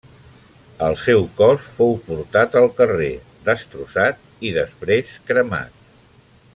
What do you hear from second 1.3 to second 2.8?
cos fou portat al